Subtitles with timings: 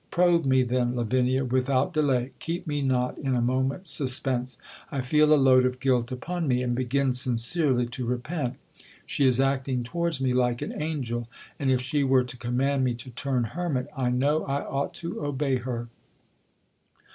[0.09, 2.31] Probe me, then, Lavinia, with out delay.
[2.39, 4.57] Keep me not in a moment's suspense.
[4.91, 8.55] I ieel a load of guilt upon mc, and begin sincerely to re pent.
[9.05, 11.27] She is acting towards me like an angel;
[11.59, 15.23] and if she were to command me to turn hermit, I know I ought to
[15.23, 15.87] obey her.